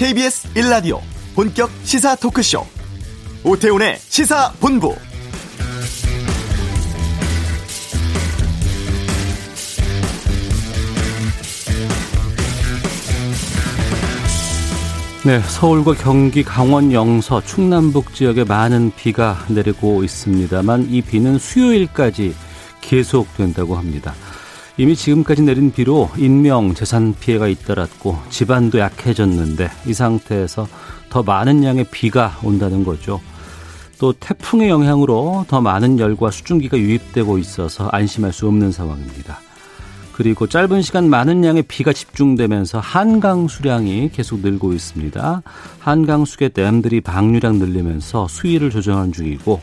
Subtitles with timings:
[0.00, 0.98] KBS 1라디오
[1.34, 2.64] 본격 시사 토크쇼
[3.44, 4.96] 오태훈의 시사본부
[15.26, 22.34] 네, 서울과 경기, 강원 영서, 충남북 지역에 많은 비가 내리고 있습니다만 이 비는 수요일까지
[22.80, 24.14] 계속된다고 합니다.
[24.80, 30.66] 이미 지금까지 내린 비로 인명, 재산 피해가 잇따랐고 집안도 약해졌는데 이 상태에서
[31.10, 33.20] 더 많은 양의 비가 온다는 거죠.
[33.98, 39.40] 또 태풍의 영향으로 더 많은 열과 수증기가 유입되고 있어서 안심할 수 없는 상황입니다.
[40.14, 45.42] 그리고 짧은 시간 많은 양의 비가 집중되면서 한강 수량이 계속 늘고 있습니다.
[45.78, 49.60] 한강 수계 댐들이 방류량 늘리면서 수위를 조정하는 중이고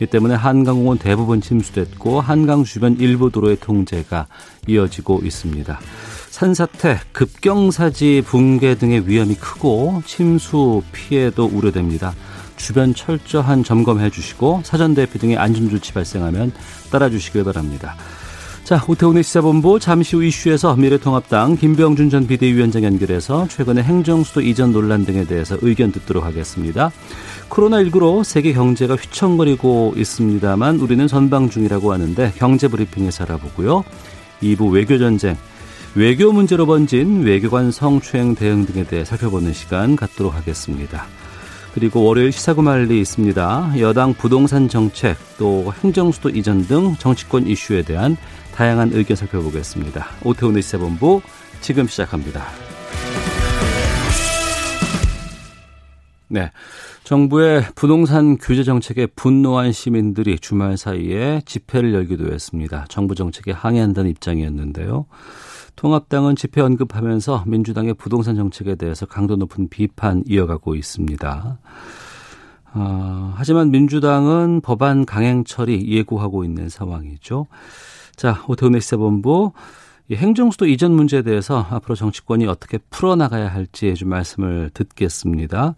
[0.00, 4.26] 이 때문에 한강공원 대부분 침수됐고 한강 주변 일부 도로의 통제가
[4.66, 5.78] 이어지고 있습니다.
[6.30, 12.12] 산사태, 급경사지 붕괴 등의 위험이 크고 침수 피해도 우려됩니다.
[12.56, 16.52] 주변 철저한 점검해 주시고 사전 대피 등의 안전 조치 발생하면
[16.90, 17.96] 따라 주시길 바랍니다.
[18.64, 25.04] 자, 오태훈의 시사본부 잠시 후 이슈에서 미래통합당 김병준 전 비대위원장 연결해서 최근의 행정수도 이전 논란
[25.04, 26.90] 등에 대해서 의견 듣도록 하겠습니다.
[27.50, 33.84] 코로나19로 세계 경제가 휘청거리고 있습니다만 우리는 선방 중이라고 하는데 경제 브리핑에서 알아보고요.
[34.42, 35.36] 2부 외교전쟁,
[35.94, 41.06] 외교 문제로 번진 외교관 성추행 대응 등에 대해 살펴보는 시간 갖도록 하겠습니다.
[41.74, 43.74] 그리고 월요일 시사구말리 있습니다.
[43.80, 48.16] 여당 부동산 정책, 또 행정수도 이전 등 정치권 이슈에 대한
[48.54, 50.06] 다양한 의견 살펴보겠습니다.
[50.24, 51.20] 오태훈의 시사본부
[51.60, 52.44] 지금 시작합니다.
[56.28, 56.50] 네.
[57.02, 62.86] 정부의 부동산 규제 정책에 분노한 시민들이 주말 사이에 집회를 열기도 했습니다.
[62.88, 65.06] 정부 정책에 항의한다는 입장이었는데요.
[65.76, 71.58] 통합당은 집회 언급하면서 민주당의 부동산 정책에 대해서 강도 높은 비판 이어가고 있습니다.
[72.74, 77.48] 어, 하지만 민주당은 법안 강행 처리 예고하고 있는 상황이죠.
[78.16, 79.52] 자, 오태훈의 시사본부
[80.10, 85.76] 행정수도 이전 문제에 대해서 앞으로 정치권이 어떻게 풀어나가야 할지 좀 말씀을 듣겠습니다.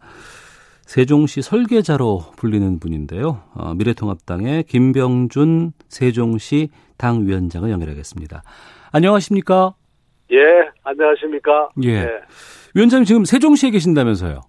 [0.82, 3.42] 세종시 설계자로 불리는 분인데요.
[3.54, 8.42] 어, 미래통합당의 김병준 세종시 당위원장을 연결하겠습니다.
[8.92, 9.74] 안녕하십니까?
[10.32, 10.38] 예,
[10.84, 11.70] 안녕하십니까?
[11.82, 12.04] 예.
[12.04, 12.10] 네.
[12.74, 14.40] 위원장님 지금 세종시에 계신다면서요?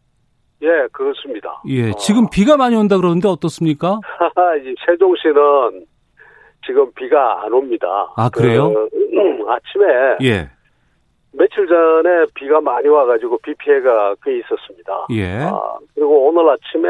[0.63, 1.61] 예, 그렇습니다.
[1.67, 2.29] 예, 지금 어.
[2.31, 3.99] 비가 많이 온다 그러는데 어떻습니까?
[4.85, 5.85] 세종시는
[6.67, 7.87] 지금 비가 안 옵니다.
[8.15, 8.71] 아, 그래요?
[8.71, 9.85] 그, 음, 아침에.
[10.21, 10.49] 예.
[11.31, 15.07] 며칠 전에 비가 많이 와가지고 비 피해가 꽤 있었습니다.
[15.11, 15.39] 예.
[15.43, 16.89] 아, 그리고 오늘 아침에,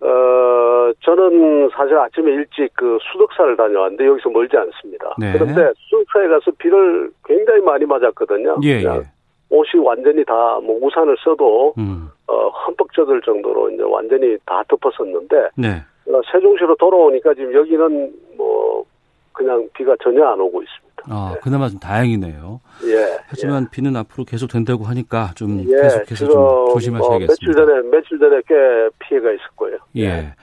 [0.00, 5.14] 어, 저는 사실 아침에 일찍 그 수덕사를 다녀왔는데 여기서 멀지 않습니다.
[5.18, 5.32] 네.
[5.32, 8.58] 그런데 수덕사에 가서 비를 굉장히 많이 맞았거든요.
[8.62, 9.02] 예, 예.
[9.50, 12.08] 옷이 완전히 다 뭐 우산을 써도 음.
[12.28, 15.82] 어, 흠뻑 젖을 정도로 이제 완전히 다 덮었었는데 네.
[16.08, 18.84] 어, 세종시로 돌아오니까 지금 여기는 뭐
[19.32, 20.88] 그냥 비가 전혀 안 오고 있습니다.
[21.06, 21.40] 아, 네.
[21.42, 22.60] 그나마 좀 다행이네요.
[22.84, 23.18] 예.
[23.26, 23.68] 하지만 예.
[23.70, 27.04] 비는 앞으로 계속 된다고 하니까 좀 예, 계속해서 좀 조심하셔야겠습니다.
[27.14, 28.54] 어, 며칠 전에 며칠 전에 꽤
[28.98, 29.78] 피해가 있었고요.
[29.96, 30.02] 예.
[30.02, 30.34] 예.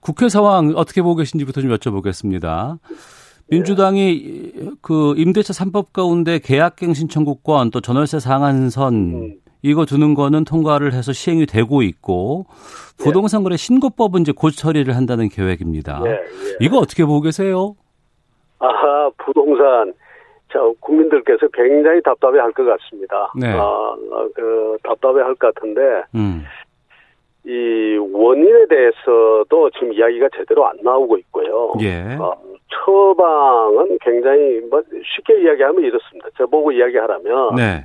[0.00, 2.78] 국회 상황 어떻게 보고 계신지부터 좀 여쭤보겠습니다.
[3.48, 9.34] 민주당이 그 임대차 3법 가운데 계약갱 신청구권 또 전월세 상한선 음.
[9.62, 12.46] 이거 두는 거는 통과를 해서 시행이 되고 있고
[12.98, 16.02] 부동산 거래 신고법은 이제 곧 처리를 한다는 계획입니다.
[16.06, 16.16] 예, 예.
[16.60, 17.74] 이거 어떻게 보고 계세요?
[18.60, 19.92] 아, 부동산
[20.52, 23.32] 자, 국민들께서 굉장히 답답해 할 것 같습니다.
[23.36, 23.48] 네.
[23.48, 23.94] 아,
[24.34, 25.80] 그 답답해 할 것 같은데
[26.14, 26.44] 음.
[27.44, 31.72] 이 원인에 대해서도 지금 이야기가 제대로 안 나오고 있고요.
[31.80, 32.16] 예.
[32.18, 32.32] 어,
[32.70, 34.80] 처방은 굉장히 뭐
[35.16, 36.28] 쉽게 이야기하면 이렇습니다.
[36.38, 37.84] 저보고 이야기하라면 네.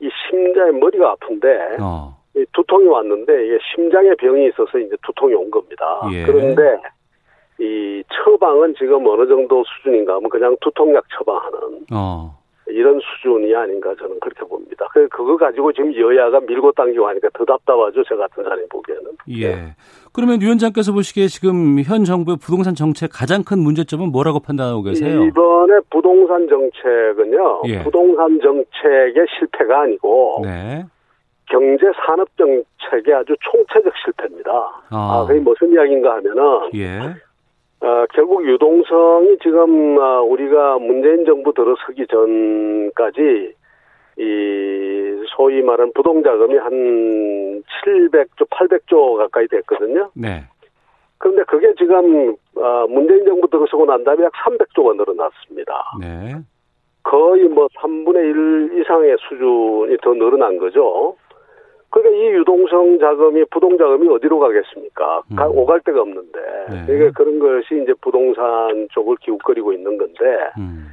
[0.00, 2.16] 이 심장에 머리가 아픈데 어.
[2.36, 5.84] 이 두통이 왔는데 이게 심장에 병이 있어서 이제 두통이 온 겁니다.
[6.12, 6.24] 예.
[6.24, 6.80] 그런데
[7.58, 12.38] 이 처방은 지금 어느 정도 수준인가 하면 그냥 두통약 처방하는 어.
[12.68, 14.86] 이런 수준이 아닌가 저는 그렇게 봅니다.
[14.92, 18.02] 그 그거 가지고 지금 여야가 밀고 당기고 하니까 더 답답하죠.
[18.04, 19.04] 저 같은 사람이 보기에는.
[19.28, 19.48] 예.
[19.48, 19.74] 네.
[20.12, 25.24] 그러면 위원장께서 보시기에 지금 현 정부의 부동산 정책 가장 큰 문제점은 뭐라고 판단하고 계세요?
[25.24, 27.62] 이번에 부동산 정책은요.
[27.66, 27.82] 예.
[27.82, 30.84] 부동산 정책의 실패가 아니고 네.
[31.50, 34.50] 경제 산업 정책의 아주 총체적 실패입니다.
[34.90, 34.90] 아.
[34.90, 36.98] 아, 그게 무슨 이야기인가 하면은 예.
[37.82, 43.54] 어, 결국 유동성이 지금 어, 우리가 문재인 정부 들어서기 전까지
[44.18, 50.10] 이 소위 말하는 부동자금이 한 700조, 800조 가까이 됐거든요.
[50.14, 50.44] 네.
[51.18, 55.84] 그런데 그게 지금 어, 문재인 정부 들어서고 난 다음에 약 300조가 늘어났습니다.
[56.00, 56.36] 네.
[57.02, 61.16] 거의 뭐 3분의 1 이상의 수준이 더 늘어난 거죠.
[61.90, 65.22] 그러니까 이 유동성 자금이 부동 자금이 어디로 가겠습니까?
[65.32, 65.36] 음.
[65.36, 66.38] 가- 오갈 데가 없는데.
[66.70, 66.86] 네.
[66.86, 70.20] 그러니까 그런 것이 이제 부동산 쪽을 기웃거리고 있는 건데
[70.58, 70.86] 음.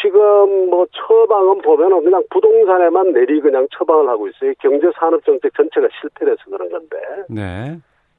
[0.00, 4.52] 지금 뭐 처방은 보면은 그냥 부동산에만 내리 그냥 처방을 하고 있어요.
[4.60, 6.96] 경제 산업 정책 전체가 실패해서 그런 건데.
[7.30, 7.78] 네.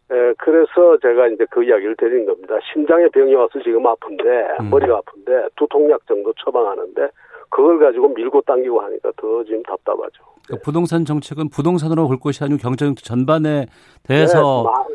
[0.09, 2.57] 에, 그래서 제가 이제 그 이야기를 드린 겁니다.
[2.73, 4.23] 심장에 병이 와서 지금 아픈데
[4.61, 4.69] 음.
[4.71, 7.09] 머리가 아픈데 두통약 정도 처방하는데
[7.49, 10.23] 그걸 가지고 밀고 당기고 하니까 더 지금 답답하죠.
[10.45, 13.65] 그러니까 부동산 정책은 부동산으로 볼 것이 아니고 경제 정책 전반에
[14.07, 14.85] 대해서 네, 마-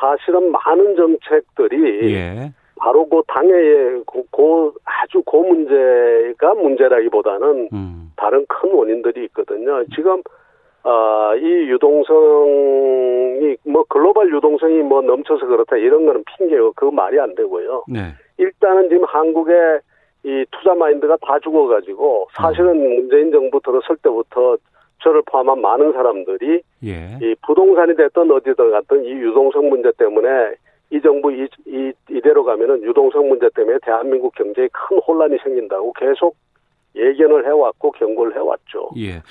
[0.00, 2.52] 사실은 많은 정책들이 예.
[2.76, 8.12] 바로 그 당의 고, 고- 아주 고 문제가 문제라기보다는 음.
[8.16, 9.84] 다른 큰 원인들이 있거든요.
[9.94, 10.22] 지금
[10.84, 17.34] 아, 이 유동성이 뭐 글로벌 유동성이 뭐 넘쳐서 그렇다 이런 거는 핑계고 그 말이 안
[17.34, 17.84] 되고요.
[17.88, 18.12] 네.
[18.38, 19.80] 일단은 지금 한국의
[20.24, 24.56] 이 투자 마인드가 다 죽어가지고 사실은 문재인 정부 들어설 때부터
[25.02, 27.18] 저를 포함한 많은 사람들이 예.
[27.20, 30.54] 이 부동산이 됐든 어디든 갔든 이 유동성 문제 때문에
[30.90, 36.36] 이 정부 이, 이 이대로 가면은 유동성 문제 때문에 대한민국 경제에 큰 혼란이 생긴다고 계속
[36.94, 38.90] 예견을 해왔고 경고를 해왔죠.
[38.98, 39.22] 예.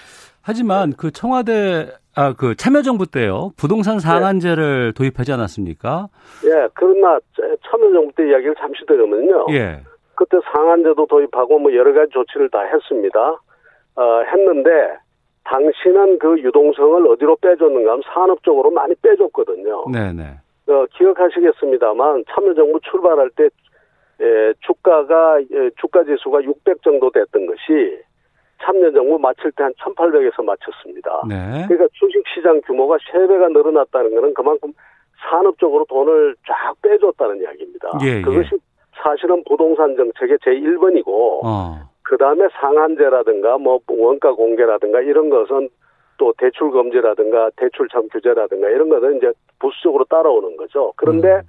[0.42, 6.10] 하지만 그 청와대 아 그 참여정부 때요 부동산 상한제를 도입하지 않았습니까?
[6.46, 7.20] 예, 그러나
[7.70, 9.46] 참여정부 때 이야기를 잠시 들으면요.
[9.52, 9.82] 예.
[10.22, 13.20] 그때 상한제도 도입하고 뭐 여러 가지 조치를 다 했습니다.
[13.96, 14.70] 어, 했는데
[15.46, 19.86] 당신은 그 유동성을 어디로 빼줬는가 하면 산업 쪽으로 많이 빼줬거든요.
[19.92, 20.24] 네네.
[20.68, 23.46] 어, 기억하시겠습니다만 참여정부 출발할 때
[24.22, 28.00] 에, 주가가 에, 주가 지수가 600 정도 됐던 것이
[28.62, 31.24] 참여정부 마칠 때 한 1800에서 마쳤습니다.
[31.28, 31.66] 네.
[31.68, 34.72] 그러니까 주식시장 규모가 3배가 늘어났다는 것은 그만큼
[35.28, 37.90] 산업 쪽으로 돈을 쫙 빼줬다는 이야기입니다.
[38.04, 38.22] 예, 예.
[38.22, 38.52] 그것이
[38.96, 41.90] 사실은 부동산 정책의 제1번이고 어.
[42.04, 45.70] 그 다음에 상한제라든가 뭐 원가 공개라든가 이런 것은
[46.18, 50.94] 또 대출 금지라든가 대출 참 규제라든가 이런 것은 이제 부수적으로 따라오는 거죠.
[50.96, 51.42] 그런데 음.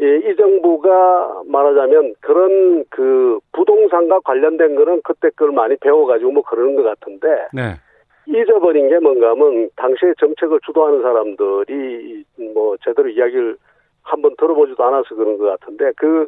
[0.00, 6.74] 예, 이 정부가 말하자면 그런 그 부동산과 관련된 거는 그때 그걸 많이 배워가지고 뭐 그러는
[6.74, 7.74] 것 같은데 네.
[8.26, 12.24] 잊어버린 게 뭔가 하면 당시에 정책을 주도하는 사람들이
[12.54, 13.56] 뭐 제대로 이야기를
[14.02, 16.26] 한번 들어보지도 않아서 그런 것 같은데 그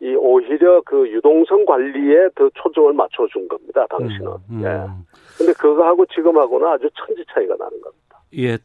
[0.00, 4.26] 이 오히려 그 유동성 관리에 더 초점을 맞춰준 겁니다 당신은.
[4.50, 4.68] 음, 예.
[4.68, 5.04] 음.
[5.38, 8.20] 근데 그거하고 지금하고는 아주 천지 차이가 나는 겁니다.
[8.36, 8.58] 예.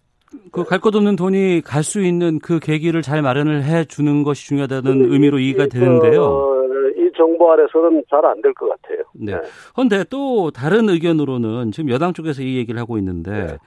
[0.51, 4.45] 그 갈 것 없는 돈이 갈 수 있는 그 계기를 잘 마련을 해 주는 것이
[4.48, 6.24] 중요하다는 의미로 이해가 이, 되는데요.
[6.24, 6.63] 어,
[6.95, 9.00] 이 정부 아래서는 잘 안 될 것 같아요.
[9.21, 9.33] 네.
[9.73, 13.57] 그런데 또 다른 의견으로는 지금 여당 쪽에서 이 얘기를 하고 있는데 네.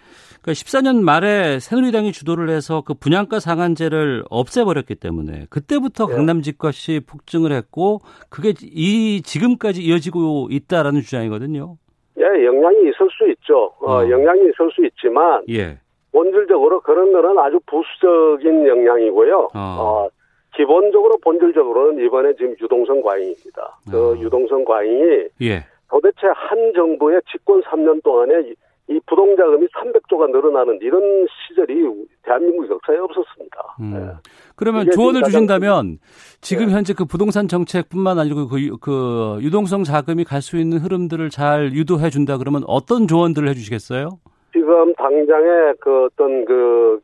[0.42, 6.14] 그러니까 14년 말에 새누리당이 주도를 해서 그 분양가 상한제를 없애버렸기 때문에 그때부터 네.
[6.14, 11.76] 강남 집값이 폭증을 했고 그게 이 지금까지 이어지고 있다라는 주장이거든요.
[12.18, 13.72] 예, 영향이 있을 수 있죠.
[13.80, 14.10] 어, 어.
[14.10, 15.78] 영향이 있을 수 있지만 예.
[16.12, 19.48] 본질적으로 그런 거는 아주 부수적인 영향이고요.
[19.54, 19.58] 어.
[19.58, 20.08] 어,
[20.56, 23.78] 기본적으로 본질적으로는 이번에 지금 유동성 과잉입니다.
[23.90, 24.18] 그 어.
[24.18, 25.64] 유동성 과잉이 예.
[25.90, 28.54] 도대체 한 정부의 집권 3년 동안에 이,
[28.88, 31.74] 이 부동자금이 300조가 늘어나는 이런 시절이
[32.22, 33.76] 대한민국 역사에 없었습니다.
[33.80, 33.94] 음.
[33.96, 34.30] 예.
[34.56, 35.98] 그러면 조언을 주신다면
[36.40, 36.72] 지금 네.
[36.74, 41.72] 현재 그 부동산 정책뿐만 아니고 그, 유- 그 유동성 자금이 갈 수 있는 흐름들을 잘
[41.72, 44.10] 유도해 준다 그러면 어떤 조언들을 해 주시겠어요?
[44.52, 47.00] 지금 당장에 그 어떤 그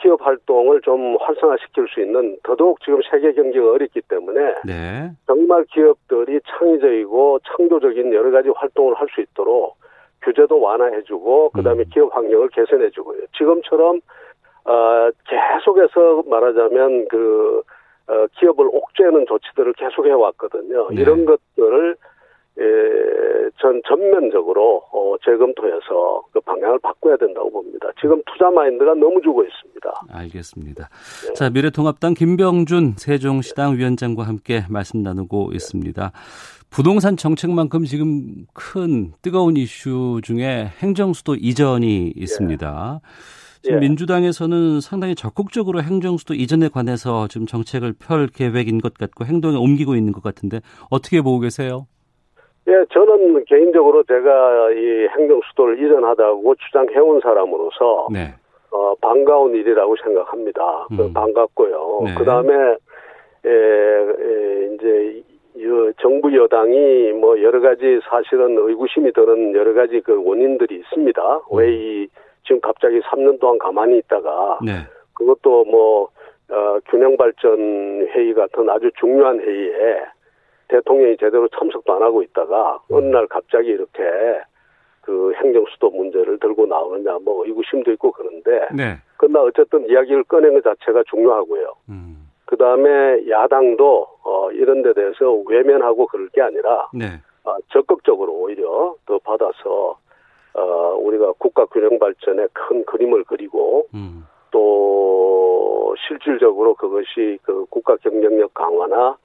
[0.00, 5.10] 기업 활동을 좀 활성화시킬 수 있는 더더욱 지금 세계 경기가 어렵기 때문에 네.
[5.26, 9.76] 정말 기업들이 창의적이고 창조적인 여러 가지 활동을 할 수 있도록
[10.22, 11.90] 규제도 완화해주고 그다음에 음.
[11.92, 13.22] 기업 환경을 개선해주고요.
[13.36, 14.00] 지금처럼
[14.64, 17.62] 어, 계속해서 말하자면 그
[18.06, 20.88] 어, 기업을 옥죄는 조치들을 계속 해 왔거든요.
[20.90, 21.00] 네.
[21.00, 21.96] 이런 것들을
[22.58, 22.62] 에,
[23.60, 27.88] 전 전면적으로 어, 재검토해서 그 방향을 바꿔야 된다고 봅니다.
[28.00, 30.02] 지금 투자 마인드가 너무 죽어 있습니다.
[30.10, 30.88] 알겠습니다.
[31.26, 31.32] 네.
[31.34, 36.12] 자, 미래통합당 김병준 세종시당 위원장과 함께 말씀 나누고 있습니다.
[36.70, 43.00] 부동산 정책만큼 지금 큰 뜨거운 이슈 중에 행정수도 이전이 있습니다.
[43.62, 43.80] 지금 예.
[43.80, 50.12] 민주당에서는 상당히 적극적으로 행정수도 이전에 관해서 지금 정책을 펼 계획인 것 같고 행동에 옮기고 있는
[50.12, 51.86] 것 같은데 어떻게 보고 계세요?
[52.70, 58.32] 예, 저는 개인적으로 제가 이 행정 수도를 이전하다고 주장해온 사람으로서 네.
[58.70, 60.86] 어, 반가운 일이라고 생각합니다.
[60.88, 61.12] 그 음.
[61.12, 62.02] 반갑고요.
[62.04, 62.14] 네.
[62.16, 62.54] 그 다음에
[63.44, 65.22] 에, 에, 이제
[65.56, 71.36] 이 정부 여당이 뭐 여러 가지 사실은 의구심이 드는 여러 가지 그 원인들이 있습니다.
[71.36, 71.58] 음.
[71.58, 72.06] 왜이
[72.44, 74.72] 지금 갑자기 3년 동안 가만히 있다가 네.
[75.14, 76.08] 그것도 뭐
[76.50, 80.04] 어, 균형 발전 회의 같은 아주 중요한 회의에
[80.70, 84.02] 대통령이 제대로 참석도 안 하고 있다가 어느 날 갑자기 이렇게
[85.02, 88.96] 그그 행정 수도 문제를 들고 나오느냐 뭐 의구심도 있고 그런데 네.
[89.16, 91.74] 그러나 어쨌든 이야기를 꺼낸 것 자체가 중요하고요.
[91.88, 92.30] 음.
[92.46, 97.06] 그 다음에 야당도 어, 이런 데 대해서 외면하고 그럴 게 아니라 네.
[97.44, 99.98] 아, 적극적으로 오히려 더 받아서
[100.54, 104.24] 어, 우리가 국가 균형 발전에 큰 그림을 그리고 음.
[104.50, 109.16] 또 실질적으로 그것이 그 국가 경쟁력 강화나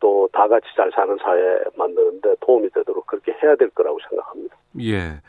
[0.00, 1.40] 또 다 같이 잘 사는 사회
[1.76, 4.56] 만드는데 도움이 되도록 그렇게 해야 될 거라고 생각합니다.
[4.82, 5.20] 예.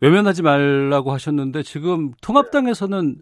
[0.00, 3.16] 외면하지 말라고 하셨는데 지금 통합당에서는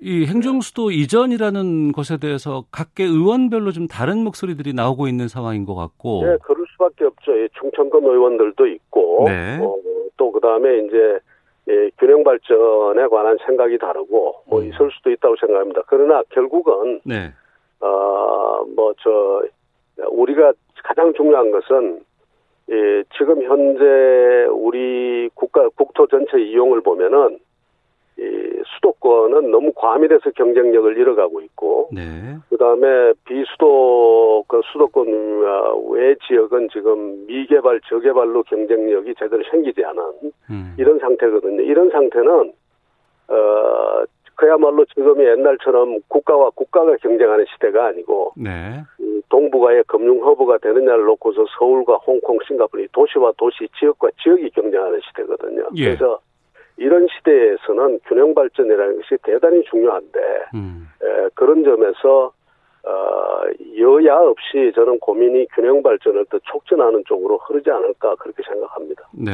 [0.00, 6.22] 이 행정수도 이전이라는 것에 대해서 각계 의원별로 좀 다른 목소리들이 나오고 있는 상황인 것 같고.
[6.24, 7.36] 네, 그럴 수밖에 없죠.
[7.36, 9.58] 이 충청권 의원들도 있고, 네.
[9.60, 9.76] 어,
[10.16, 11.18] 또 그다음에 이제
[11.68, 14.68] 예, 균형 발전에 관한 생각이 다르고 뭐 음.
[14.68, 15.82] 있을 수도 있다고 생각합니다.
[15.88, 17.32] 그러나 결국은 네.
[17.80, 19.42] 어뭐 저
[20.10, 20.52] 우리가
[20.84, 22.00] 가장 중요한 것은
[22.70, 27.38] 예, 지금 현재 우리 국가 국토 전체 이용을 보면은
[28.18, 32.02] 이 수도권은 너무 과밀해서 경쟁력을 잃어가고 있고 네.
[32.50, 35.06] 그다음에 비수도 그 수도권
[35.92, 40.02] 외 지역은 지금 미개발 저개발로 경쟁력이 제대로 생기지 않은
[40.50, 40.74] 음.
[40.78, 41.62] 이런 상태거든요.
[41.62, 42.52] 이런 상태는
[43.28, 44.04] 어
[44.38, 48.80] 그야말로 지금이 옛날처럼 국가와 국가가 경쟁하는 시대가 아니고 네.
[49.00, 55.00] 이 동북아의 금융 허브가 되느냐를 놓고서 서울과 홍콩, 싱가포르 이 도시와 도시, 지역과 지역이 경쟁하는
[55.08, 55.68] 시대거든요.
[55.74, 55.86] 예.
[55.86, 56.20] 그래서
[56.76, 60.20] 이런 시대에서는 균형 발전이라는 것이 대단히 중요한데
[60.54, 60.88] 음.
[61.02, 62.32] 에, 그런 점에서
[62.84, 63.42] 어,
[63.76, 69.02] 여야 없이 저는 고민이 균형 발전을 더 촉진하는 쪽으로 흐르지 않을까 그렇게 생각합니다.
[69.12, 69.32] 네.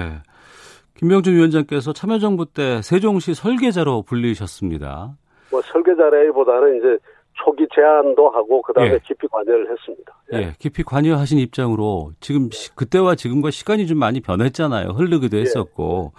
[0.98, 5.16] 김병준 위원장께서 참여정부 때 세종시 설계자로 불리셨습니다.
[5.50, 6.98] 뭐 설계자라기보다는 이제
[7.44, 8.98] 초기 제안도 하고 그다음에 예.
[9.04, 10.14] 깊이 관여를 했습니다.
[10.34, 14.90] 예, 깊이 관여하신 입장으로 지금 시- 그때와 지금과 시간이 좀 많이 변했잖아요.
[14.90, 16.12] 흐르기도 했었고.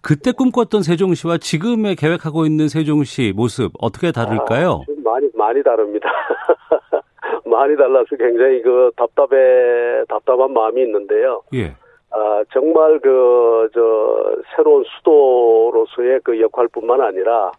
[0.00, 4.82] 그때 꿈꿨던 세종시와 지금의 계획하고 있는 세종시 모습 어떻게 다를까요?
[4.82, 6.08] 아, 좀 많이 많이 다릅니다.
[7.46, 11.42] 많이 달라서 굉장히 그 답답해 답답한 마음이 있는데요.
[11.54, 11.74] 예.
[12.12, 17.52] 아 정말 그 저 새로운 수도로서의 그 역할뿐만 아니라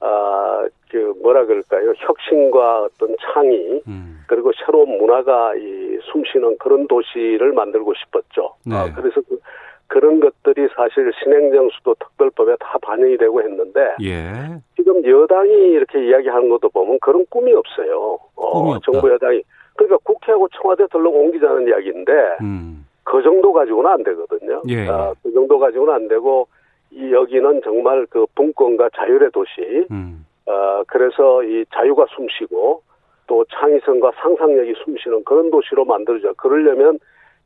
[0.00, 1.92] 아 그 뭐라 그럴까요?
[1.96, 4.20] 혁신과 어떤 창의 음.
[4.26, 8.54] 그리고 새로운 문화가 이 숨쉬는 그런 도시를 만들고 싶었죠.
[8.66, 8.74] 네.
[8.76, 9.38] 아, 그래서 그,
[9.86, 14.58] 그런 것들이 사실 신행정수도 특별법에 다 반영이 되고 했는데 예.
[14.76, 18.18] 지금 여당이 이렇게 이야기하는 것도 보면 그런 꿈이 없어요.
[18.36, 18.80] 어, 꿈이.
[18.84, 19.42] 정부 여당이
[19.76, 22.86] 그러니까 국회하고 청와대 들러 옮기자는 이야기인데 음.
[23.10, 24.60] 그 정도 가지고는 안 되거든요.
[24.68, 24.86] 예.
[24.88, 26.46] 아, 그 정도 가지고는 안 되고
[26.90, 29.86] 이 여기는 정말 그 분권과 자율의 도시.
[29.90, 30.26] 음.
[30.46, 32.82] 어, 그래서 이 자유가 숨쉬고
[33.26, 36.32] 또 창의성과 상상력이 숨쉬는 그런 도시로 만들자.
[36.36, 36.98] 그러려면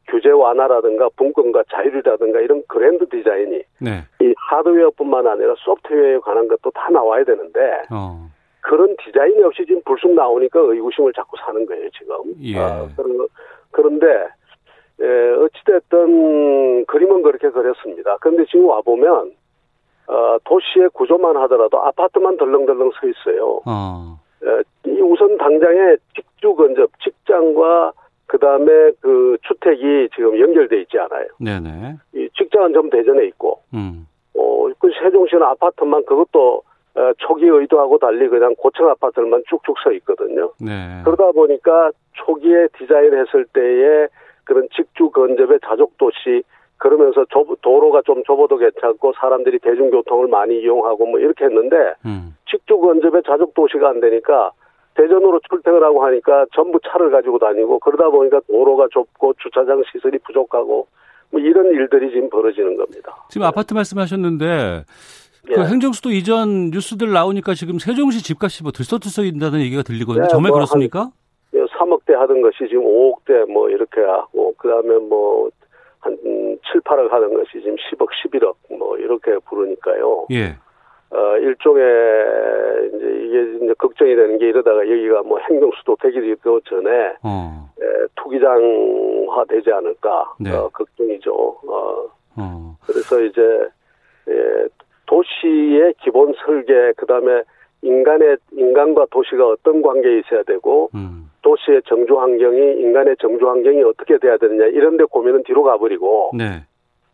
[0.09, 4.03] 규제 완화라든가 분권과 자율이라든가 이런 그랜드 디자인이 네.
[4.21, 8.29] 이 하드웨어뿐만 아니라 소프트웨어에 관한 것도 다 나와야 되는데 어.
[8.61, 12.17] 그런 디자인이 없이 지금 불쑥 나오니까 의구심을 자꾸 사는 거예요 지금.
[12.43, 12.59] 예.
[12.59, 13.29] 아, 그런-
[13.71, 14.07] 그런데
[15.03, 18.17] 에, 어찌됐든 그림은 그렇게 그렸습니다.
[18.21, 19.33] 그런데 지금 와 보면
[20.07, 23.61] 어, 도시의 구조만 하더라도 아파트만 덜렁덜렁 서 있어요.
[23.67, 24.19] 어.
[24.45, 27.93] 에, 이 우선 당장에 직주 건접 직장과
[28.27, 31.27] 그 다음에 그 주택이 지금 연결돼 있지 않아요.
[31.39, 31.97] 네네.
[32.15, 34.07] 이 직장은 좀 대전에 있고 음.
[34.35, 36.63] 어, 그 세종시는 아파트만 그것도
[36.95, 40.53] 어, 초기 의도하고 달리 그냥 고층 아파트만 쭉쭉 서 있거든요.
[40.61, 41.01] 네.
[41.05, 44.09] 그러다 보니까 초기에 디자인했을 때의
[44.45, 46.43] 그런 직주 건접의 자족 도시
[46.79, 52.35] 그러면서 좁- 도로가 좀 좁아도 괜찮고 사람들이 대중교통을 많이 이용하고 뭐 이렇게 했는데 음.
[52.51, 54.51] 직주 건접의 자족 도시가 안 되니까
[54.95, 60.87] 대전으로 출퇴근 하고 하니까 전부 차를 가지고 다니고 그러다 보니까 도로가 좁고 주차장 시설이 부족하고
[61.31, 63.17] 뭐 이런 일들이 지금 벌어지는 겁니다.
[63.31, 64.85] 지금 아파트 말씀하셨는데
[65.47, 65.65] 그 예.
[65.65, 70.25] 행정수도 이전 뉴스들 나오니까 지금 세종시 집값이 뭐 들썩들썩인다는 얘기가 들리거든요.
[70.25, 71.11] 네, 정말 뭐 그렇습니까?
[72.07, 75.51] 3억대 하던 것이 지금 5억대 뭐 이렇게 하고 그다음에 뭐
[76.03, 76.19] 한
[76.73, 80.27] 7, 8억 하던 것이 지금 10억, 11억 뭐 이렇게 부르니까요.
[80.33, 80.57] 예.
[81.11, 81.85] 어 일종의
[82.95, 87.69] 이제 이게 이제 걱정이 되는 게 이러다가 여기가 뭐 행정수도 되기도 전에 어.
[87.81, 90.51] 에, 투기장화 되지 않을까 네.
[90.51, 91.33] 어, 걱정이죠.
[91.35, 92.07] 어
[92.39, 92.77] 어.
[92.87, 93.41] 그래서 이제
[94.29, 94.69] 예,
[95.07, 97.43] 도시의 기본 설계 그다음에
[97.83, 101.31] 인간의 인간과 도시가 어떤 관계에 있어야 되고 음.
[101.43, 106.63] 도시의 정주 환경이 인간의 정주 환경이 어떻게 돼야 되느냐 이런 데 고민은 뒤로 가버리고 네.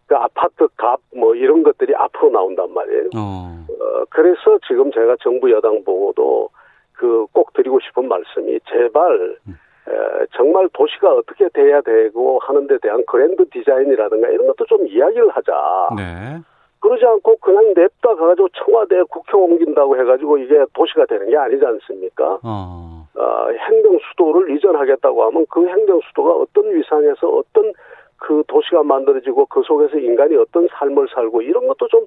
[0.07, 3.11] 그 아파트 값 뭐 이런 것들이 앞으로 나온단 말이에요.
[3.17, 3.65] 어.
[3.69, 6.51] 어, 그래서 지금 제가 정부 여당 보고도
[6.93, 13.03] 그 꼭 드리고 싶은 말씀이 제발 에, 정말 도시가 어떻게 돼야 되고 하는 데 대한
[13.07, 15.89] 그랜드 디자인이라든가 이런 것도 좀 이야기를 하자.
[15.97, 16.39] 네.
[16.81, 22.39] 그러지 않고 그냥 냅다 가가지고 청와대 국회 옮긴다고 해가지고 이게 도시가 되는 게 아니지 않습니까?
[22.43, 23.09] 어.
[23.15, 27.73] 어, 행정 수도를 이전하겠다고 하면 그 행정 수도가 어떤 위상에서 어떤
[28.17, 32.07] 그 도시가 만들어지고 그 속에서 인간이 어떤 삶을 살고 이런 것도 좀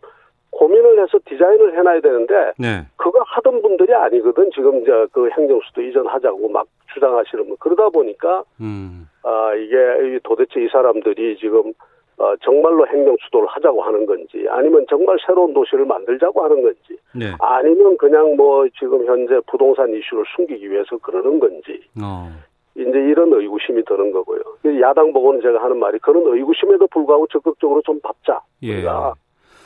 [0.51, 2.85] 고민을 해서 디자인을 해놔야 되는데 네.
[2.97, 9.07] 그거 하던 분들이 아니거든 지금 이제 그 행정수도 이전하자고 막 주장하시는 분 그러다 보니까 음.
[9.23, 11.73] 아 이게 도대체 이 사람들이 지금
[12.21, 17.31] 어, 정말로 행정 수도를 하자고 하는 건지 아니면 정말 새로운 도시를 만들자고 하는 건지 네.
[17.39, 22.29] 아니면 그냥 뭐 지금 현재 부동산 이슈를 숨기기 위해서 그러는 건지 어.
[22.75, 24.39] 이제 이런 의구심이 드는 거고요.
[24.81, 28.39] 야당 보고는 제가 하는 말이 그런 의구심에도 불구하고 적극적으로 좀 받자.
[28.61, 28.75] 예.
[28.75, 29.13] 우리가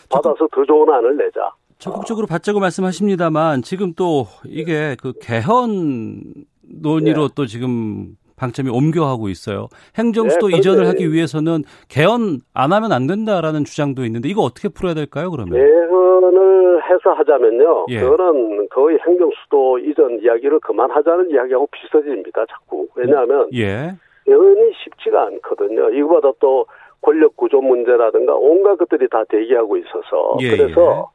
[0.09, 1.51] 받아서 더 좋은 안을 내자.
[1.77, 6.21] 적극적으로 받자고 말씀하십니다만 지금 또 이게 그 개헌
[6.81, 7.33] 논의로 네.
[7.35, 9.67] 또 지금 방점이 옮겨가고 있어요.
[9.97, 14.93] 행정수도 네, 이전을 하기 위해서는 개헌 안 하면 안 된다라는 주장도 있는데 이거 어떻게 풀어야
[14.93, 15.31] 될까요?
[15.31, 15.53] 그러면?
[15.53, 17.85] 개헌을 해서 하자면요.
[17.89, 17.99] 예.
[18.01, 22.45] 그거는 거의 행정수도 이전 이야기를 그만하자는 이야기하고 비슷해집니다.
[22.47, 22.87] 자꾸.
[22.95, 23.93] 왜냐하면 예.
[24.25, 25.89] 개헌이 쉽지가 않거든요.
[25.91, 26.65] 이거보다 또
[27.01, 31.11] 권력 구조 문제라든가 온갖 것들이 다 대기하고 있어서 예, 그래서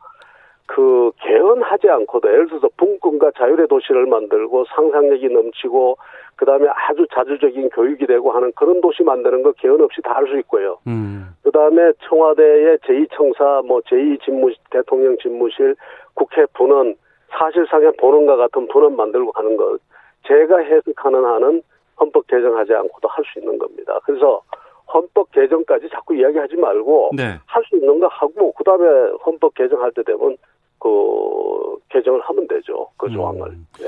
[0.70, 5.96] 그 개헌하지 않고도 예를 들어서 분권과 자율의 도시를 만들고 상상력이 넘치고
[6.36, 10.38] 그다음에 아주 자주적인 교육이 되고 하는 그런 도시 만드는 거 개헌 없이 다 할 수
[10.38, 10.78] 있고요.
[10.86, 11.34] 음.
[11.42, 15.74] 그다음에 청와대의 제2청사, 뭐 제2집무 대통령 집무실,
[16.14, 16.94] 국회 분원
[17.30, 19.80] 사실상의 본원과 같은 분원 만들고 하는 것
[20.28, 21.62] 제가 해석하는 한은
[21.98, 23.98] 헌법 개정하지 않고도 할 수 있는 겁니다.
[24.04, 24.40] 그래서
[24.94, 27.38] 헌법 개정까지 자꾸 이야기하지 말고 네.
[27.46, 30.36] 할수 있는 거 하고 그다음에 헌법 개정할 때 되면
[30.80, 32.88] 그 개정을 하면 되죠.
[32.96, 33.12] 그 음.
[33.12, 33.56] 조항을.
[33.82, 33.86] 예.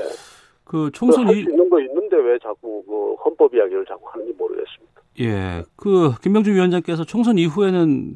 [0.63, 5.01] 그 총선 할수 이 있는 거 있는데 왜 자꾸 그 헌법 이야기를 자꾸 하는지 모르겠습니다.
[5.19, 5.63] 예.
[5.75, 8.15] 그 김명주 위원장께서 총선 이후에는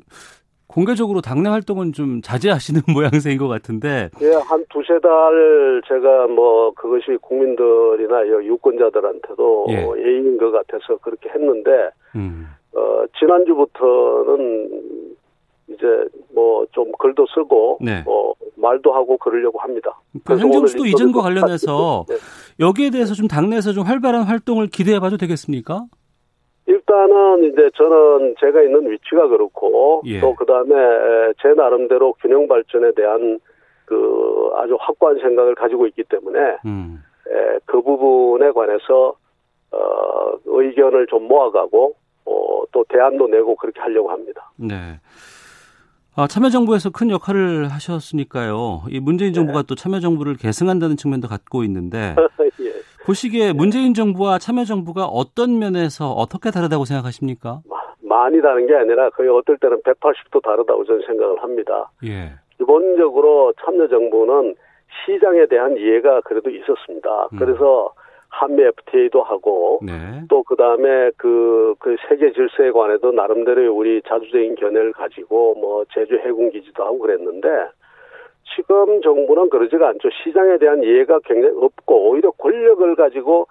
[0.67, 7.17] 공개적으로 당내 활동은 좀 자제하시는 모양새인 것 같은데 예, 한 두세 달 제가 뭐 그것이
[7.21, 9.87] 국민들이나 이 유권자들한테도 예.
[9.97, 12.47] 예의인 것 같아서 그렇게 했는데 음.
[12.75, 15.15] 어 지난주부터는
[15.69, 15.85] 이제
[16.33, 18.03] 뭐 좀 글도 쓰고 네.
[18.05, 19.99] 어 말도 하고 그러려고 합니다.
[20.23, 22.15] 그 행정수도 이전과 관련해서 네.
[22.59, 25.85] 여기에 대해서 좀 당내에서 좀 활발한 활동을 기대해봐도 되겠습니까?
[26.67, 30.19] 일단은 이제 저는 제가 있는 위치가 그렇고 예.
[30.19, 30.75] 또 그다음에
[31.41, 33.39] 제 나름대로 균형 발전에 대한
[33.85, 37.03] 그 아주 확고한 생각을 가지고 있기 때문에 음.
[37.27, 39.15] 에, 그 부분에 관해서
[39.71, 44.51] 어, 의견을 좀 모아가고 어, 또 대안도 내고 그렇게 하려고 합니다.
[44.57, 44.99] 네.
[46.19, 48.81] 아, 참여정부에서 큰 역할을 하셨으니까요.
[48.89, 52.15] 이 문재인 정부가 또 참여정부를 계승한다는 측면도 갖고 있는데
[52.59, 52.73] 예.
[53.05, 57.61] 보시기에 문재인 정부와 참여정부가 어떤 면에서 어떻게 다르다고 생각하십니까?
[58.01, 61.91] 많이 다른 게 아니라 거의 어떨 때는 180도 다르다고 저는 생각을 합니다.
[62.03, 62.31] 예.
[62.57, 64.55] 기본적으로 참여정부는
[65.05, 67.27] 시장에 대한 이해가 그래도 있었습니다.
[67.31, 67.37] 음.
[67.37, 67.93] 그래서
[68.37, 69.93] 한미 FTA도 하고 네.
[70.29, 76.51] 또 그다음에 그, 그 세계 질서에 관해도 나름대로 우리 자주적인 견해를 가지고 뭐 제주 해군
[76.51, 77.47] 기지도 하고 그랬는데
[78.55, 80.09] 지금 정부는 그러지가 않죠.
[80.23, 83.47] 시장에 대한 이해가 굉장히 없고 오히려 권력을 가지고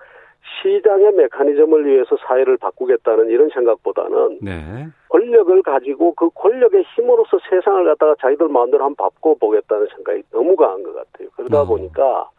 [0.63, 4.87] 시장의 메커니즘을 위해서 사회를 바꾸겠다는 이런 생각보다는 네.
[5.09, 10.85] 권력을 가지고 그 권력의 힘으로서 세상을 갖다가 자기들 마음대로 한번 바꿔 보겠다는 생각이 너무 강한
[10.85, 11.29] 것 같아요.
[11.35, 11.67] 그러다 어.
[11.67, 12.31] 보니까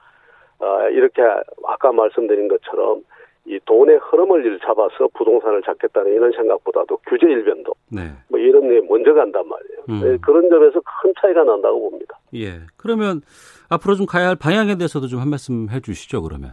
[0.60, 1.22] 어, 이렇게
[1.66, 3.04] 아까 말씀드린 것처럼
[3.46, 8.02] 이 돈의 흐름을 잡아서 부동산을 잡겠다는 이런 생각보다도 규제 일변도 네.
[8.28, 9.80] 뭐 이런 게 먼저 간단 말이에요.
[9.90, 10.02] 음.
[10.04, 12.18] 네, 그런 점에서 큰 차이가 난다고 봅니다.
[12.36, 12.60] 예.
[12.76, 13.22] 그러면
[13.70, 16.52] 앞으로 좀 가야 할 방향에 대해서도 좀 한 말씀 해 주시죠, 그러면.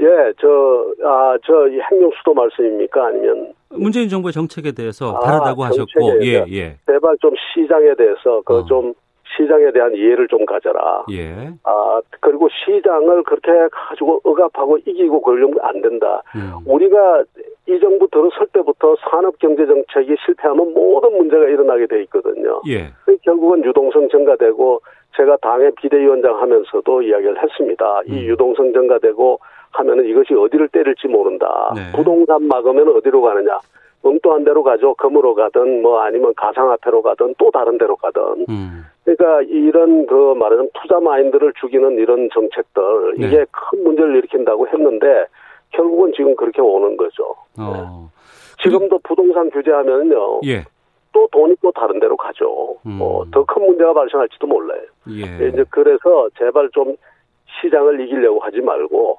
[0.00, 3.06] 예, 저, 아, 저, 이 행정수도 말씀입니까?
[3.06, 6.44] 아니면, 문재인 정부의 정책에 대해서 아, 다르다고 하셨고, 정책에 예.
[6.48, 6.76] 예.
[6.86, 8.64] 제발 좀 시장에 대해서, 그 어.
[8.64, 8.92] 좀,
[9.36, 11.04] 시장에 대한 이해를 좀 가져라.
[11.10, 11.50] 예.
[11.64, 16.22] 아, 그리고 시장을 그렇게 가지고 억압하고 이기고 그러려면 안 된다.
[16.34, 16.58] 음.
[16.66, 17.24] 우리가
[17.66, 22.60] 이 정부 들어설 때부터 산업 경제 정책이 실패하면 모든 문제가 일어나게 돼 있거든요.
[22.68, 22.92] 예.
[23.04, 24.80] 그 결국은 유동성 증가되고
[25.16, 28.02] 제가 당의 비대위원장 하면서도 이야기를 했습니다.
[28.06, 28.26] 이 음.
[28.28, 29.38] 유동성 증가되고
[29.72, 31.72] 하면은 이것이 어디를 때릴지 모른다.
[31.74, 31.92] 네.
[31.96, 33.58] 부동산 막으면 어디로 가느냐.
[34.02, 34.94] 엉뚱한 데로 가죠.
[34.94, 38.46] 금으로 가든 뭐 아니면 가상화폐로 가든 또 다른 데로 가든.
[38.48, 38.84] 음.
[39.04, 43.26] 그러니까 이런 그 말하자면 투자 마인드를 죽이는 이런 정책들 네.
[43.26, 45.26] 이게 큰 문제를 일으킨다고 했는데
[45.70, 47.34] 결국은 지금 그렇게 오는 거죠.
[47.58, 48.10] 어.
[48.62, 50.40] 지금도 부동산 규제하면요.
[50.44, 50.64] 예.
[51.12, 52.76] 또 돈이 또 다른 데로 가죠.
[52.86, 52.92] 음.
[52.92, 54.82] 뭐더큰 문제가 발생할지도 몰라요.
[55.10, 55.48] 예.
[55.48, 56.96] 이제 그래서 제발 좀
[57.60, 59.18] 시장을 이기려고 하지 말고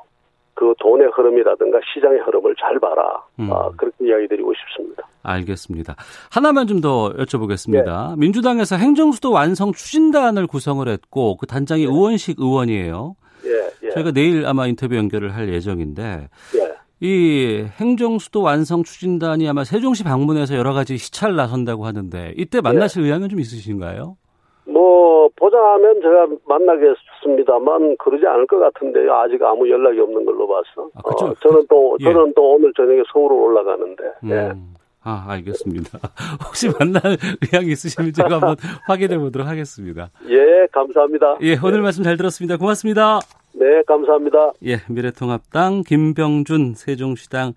[0.55, 3.23] 그 돈의 흐름이라든가 시장의 흐름을 잘 봐라.
[3.39, 3.51] 음.
[3.51, 5.03] 아, 그렇게 이야기 드리고 싶습니다.
[5.23, 5.95] 알겠습니다.
[6.31, 8.09] 하나만 좀 더 여쭤보겠습니다.
[8.11, 8.15] 네.
[8.17, 11.89] 민주당에서 행정수도 완성 추진단을 구성을 했고 그 단장이 네.
[11.89, 13.15] 의원식 의원이에요.
[13.45, 13.89] 예, 예.
[13.91, 16.73] 저희가 내일 아마 인터뷰 연결을 할 예정인데 예.
[16.99, 23.05] 이 행정수도 완성 추진단이 아마 세종시 방문해서 여러 가지 시찰 나선다고 하는데 이때 만나실 예.
[23.07, 24.17] 의향은 좀 있으신가요?
[24.65, 26.73] 뭐 보자면 제가 만나
[27.23, 29.13] 겠습니다만 그러지 않을 것 같은데요.
[29.13, 30.89] 아직 아무 연락이 없는 걸로 봐서.
[30.95, 31.25] 아, 그렇죠.
[31.27, 32.03] 어, 저는 또 예.
[32.05, 34.03] 저는 또 오늘 저녁에 서울로 올라가는데.
[34.23, 34.29] 음.
[34.29, 34.53] 예.
[35.05, 35.99] 아, 알겠습니다.
[36.47, 38.55] 혹시 만날 의향이 있으시면 제가 한번
[38.87, 40.09] 확인해 보도록 하겠습니다.
[40.29, 41.37] 예, 감사합니다.
[41.41, 41.81] 예, 오늘 예.
[41.81, 42.57] 말씀 잘 들었습니다.
[42.57, 43.19] 고맙습니다.
[43.53, 44.53] 네, 감사합니다.
[44.65, 47.53] 예, 미래통합당 김병준 세종시당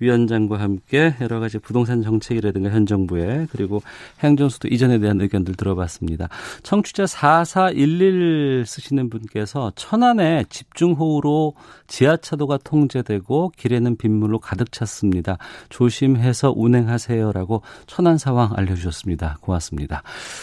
[0.00, 3.82] 위원장과 함께 여러 가지 부동산 정책이라든가 현 정부의 그리고
[4.20, 6.28] 행정수도 이전에 대한 의견들 들어봤습니다.
[6.62, 11.54] 청취자 4411 쓰시는 분께서 천안에 집중호우로
[11.86, 15.38] 지하차도가 통제되고 길에는 빗물로 가득 찼습니다.
[15.68, 19.38] 조심해서 운행하세요라고 천안 상황 알려주셨습니다.
[19.40, 20.02] 고맙습니다.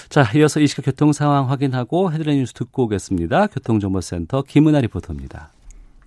[0.09, 3.47] 자, 이어서 이 시각 교통 상황 확인하고 헤드라인 뉴스 듣고 오겠습니다.
[3.47, 5.54] 교통정보센터 김은아 리포터입니다.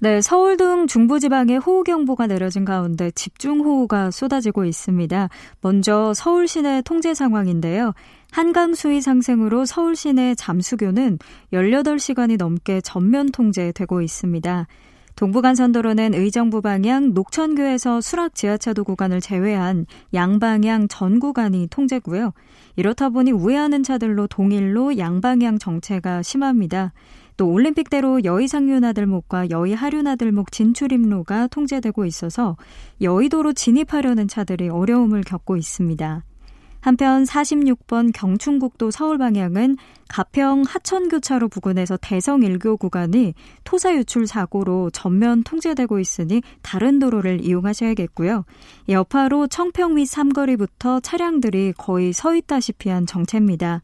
[0.01, 5.29] 네, 서울 등 중부지방에 호우경보가 내려진 가운데 집중호우가 쏟아지고 있습니다.
[5.61, 7.95] 먼저 서울 시내 통제 상황인데요.
[8.31, 11.19] 한강 수위 상승으로 서울 시내 잠수교는
[11.53, 14.69] 18시간이 넘게 전면 통제되고 있습니다.
[15.17, 19.85] 동부간선도로는 의정부 방향 녹천교에서 수락 지하차도 구간을 제외한
[20.15, 22.35] 양방향 전 구간이 통제고요.
[22.77, 26.93] 이렇다 보니 우회하는 차들로 동일로 양방향 정체가 심합니다.
[27.38, 32.57] 또 올림픽대로 여의 상류나들목과 여의 하류나들목 진출입로가 통제되고 있어서
[33.01, 36.24] 여의도로 진입하려는 차들이 어려움을 겪고 있습니다.
[36.81, 39.77] 한편 46번 경춘국도 서울 방향은
[40.09, 48.44] 가평 하천교차로 부근에서 대성 1교 구간이 토사 유출 사고로 전면 통제되고 있으니 다른 도로를 이용하셔야겠고요.
[48.88, 53.83] 여파로 청평 및 삼거리부터 차량들이 거의 서 있다시피 한 정체입니다.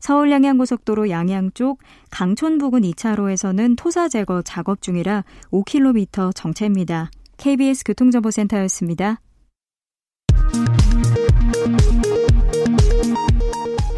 [0.00, 1.78] 서울 양양고속도로 양양 쪽
[2.10, 7.10] 강촌 부근 2차로에서는 토사 제거 작업 중이라 5km 정체입니다.
[7.36, 9.20] KBS 교통정보센터였습니다.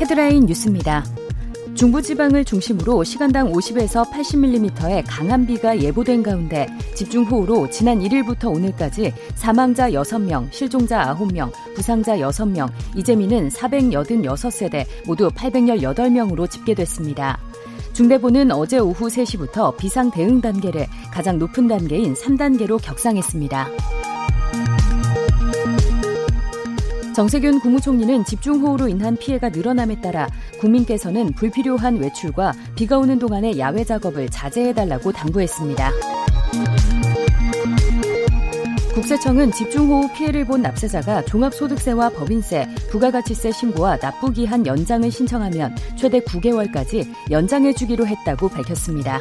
[0.00, 1.04] 헤드라인 뉴스입니다.
[1.74, 10.52] 중부지방을 중심으로 시간당 50에서 80mm의 강한 비가 예보된 가운데 집중호우로 지난 1일부터 오늘까지 사망자 6명,
[10.52, 17.38] 실종자 9명, 부상자 6명, 이재민은 486세대 모두 818명으로 집계됐습니다.
[17.94, 23.68] 중대본은 어제 오후 3시부터 비상 대응 단계를 가장 높은 단계인 3단계로 격상했습니다.
[27.14, 30.27] 정세균 국무총리는 집중호우로 인한 피해가 늘어남에 따라
[30.59, 35.90] 국민께서는 불필요한 외출과 비가 오는 동안의 야외 작업을 자제해달라고 당부했습니다.
[38.94, 48.07] 국세청은 집중호우 피해를 본 납세자가 종합소득세와 법인세, 부가가치세 신고와 납부기한 연장을 신청하면 최대 9개월까지 연장해주기로
[48.07, 49.18] 했다고 밝혔습니다.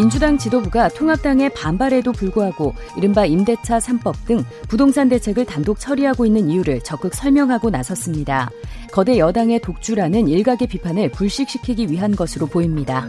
[0.00, 6.80] 민주당 지도부가 통합당의 반발에도 불구하고 이른바 임대차 3법 등 부동산 대책을 단독 처리하고 있는 이유를
[6.80, 8.48] 적극 설명하고 나섰습니다.
[8.92, 13.06] 거대 여당의 독주라는 일각의 비판을 불식시키기 위한 것으로 보입니다.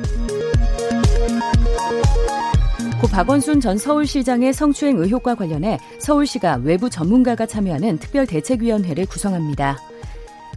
[3.00, 9.78] 고 박원순 전 서울시장의 성추행 의혹과 관련해 서울시가 외부 전문가가 참여하는 특별대책위원회를 구성합니다.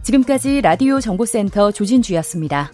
[0.03, 2.73] 지금까지 라디오 정보센터 조진주였습니다.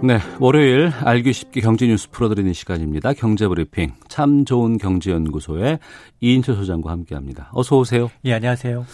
[0.00, 3.12] 네, 월요일 알기 쉽게 경제 뉴스 풀어드리는 시간입니다.
[3.14, 5.80] 경제 브리핑 참 좋은 경제연구소의
[6.20, 7.50] 이인철 소장과 함께합니다.
[7.52, 8.08] 어서 오세요.
[8.24, 8.86] 예, 안녕하세요.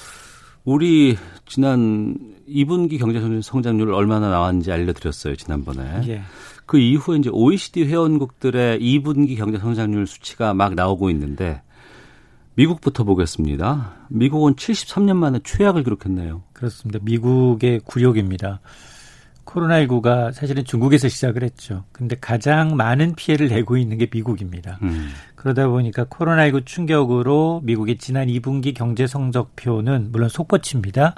[0.64, 2.16] 우리 지난
[2.48, 6.08] 2분기 경제 성장률 얼마나 나왔는지 알려드렸어요 지난번에.
[6.08, 6.22] 예.
[6.64, 11.60] 그 이후에 이제 OECD 회원국들의 2분기 경제 성장률 수치가 막 나오고 있는데
[12.54, 14.06] 미국부터 보겠습니다.
[14.08, 16.44] 미국은 73년 만에 최악을 기록했네요.
[16.54, 16.98] 그렇습니다.
[17.02, 18.60] 미국의 굴욕입니다.
[19.44, 21.84] 코로나19가 사실은 중국에서 시작을 했죠.
[21.92, 24.78] 근데 가장 많은 피해를 내고 있는 게 미국입니다.
[24.82, 25.10] 음.
[25.36, 31.14] 그러다 보니까 코로나19 충격으로 미국의 지난 2분기 경제 성적표는 물론 속보치입니다.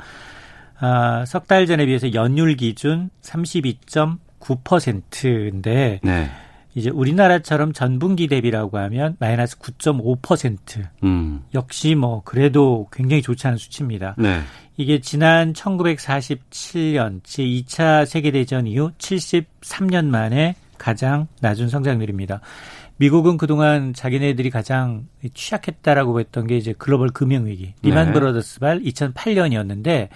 [0.79, 6.31] 아, 석 달 전에 비해서 연율 기준 32.9%인데 네.
[6.77, 11.43] 이제 우리나라처럼 전분기 대비라고 하면 마이너스 9.5% 음.
[11.55, 14.15] 역시 뭐 그래도 굉장히 좋지 않은 수치입니다.
[14.19, 14.41] 네.
[14.77, 22.43] 이게 지난 1947년 제2차 세계대전 이후 73년 만에 가장 낮은 성장률입니다.
[22.99, 28.12] 미국은 그동안 자기네들이 가장 취약했다라고 했던 게 이제 글로벌 금융위기, 리만 네.
[28.12, 30.09] 브러더스 발 2008년이었는데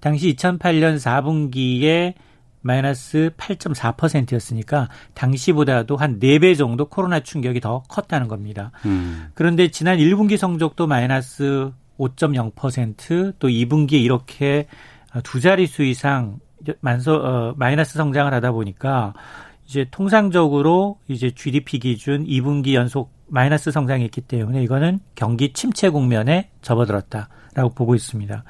[0.00, 2.14] 당시 2008년 4분기에
[2.60, 8.72] 마이너스 8.4%였으니까 당시보다도 한 4배 정도 코로나 충격이 더 컸다는 겁니다.
[8.86, 9.28] 음.
[9.34, 14.66] 그런데 지난 1분기 성적도 마이너스 5.0%또 2분기에 이렇게
[15.22, 16.38] 두 자릿수 이상
[16.80, 19.14] 만서 어, 마이너스 성장을 하다 보니까
[19.66, 27.70] 이제 통상적으로 이제 GDP 기준 2분기 연속 마이너스 성장했기 때문에 이거는 경기 침체 국면에 접어들었다라고
[27.74, 28.44] 보고 있습니다.